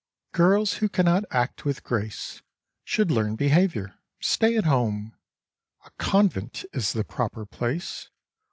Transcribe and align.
Girls 0.31 0.77
who 0.77 0.89
cannot 0.89 1.25
act 1.29 1.63
with 1.63 1.83
grace 1.83 2.41
Should 2.83 3.11
learn 3.11 3.35
behaviour; 3.35 3.99
stay 4.19 4.57
at 4.57 4.63
home; 4.65 5.15
A 5.85 5.91
convent 5.99 6.65
is 6.73 6.93
the 6.93 7.03
proper 7.03 7.45
place. 7.45 8.09